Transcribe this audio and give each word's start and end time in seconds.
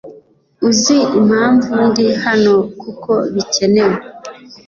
Uzi 0.67 0.97
impamvu 1.19 1.71
ndi 1.87 2.05
hano 2.25 2.53
kuko 2.81 3.11
bikenewe 3.33 3.97